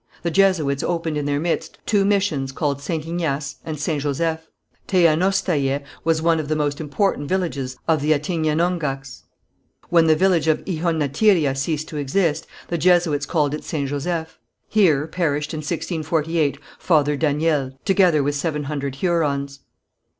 [0.23, 3.05] The Jesuits opened in their midst two missions called St.
[3.05, 4.01] Ignace and St.
[4.01, 4.47] Joseph.
[4.87, 9.21] Teanaustayaé was one of the most important villages of the Attignenonghacs.
[9.89, 13.87] When the village of Ihonatiria ceased to exist, the Jesuits called it St.
[13.89, 14.39] Joseph.
[14.67, 19.59] Here perished, in 1648, Father Daniel, together with seven hundred Hurons.